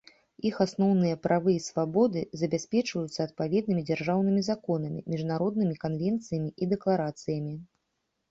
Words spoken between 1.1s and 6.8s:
правы і свабоды забяспечваюцца адпаведнымі дзяржаўнымі законамі, міжнароднымі канвенцыямі і